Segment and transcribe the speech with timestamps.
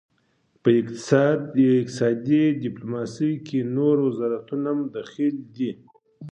[0.61, 0.69] په
[1.67, 5.71] اقتصادي ډیپلوماسي کې نور وزارتونه هم دخیل دي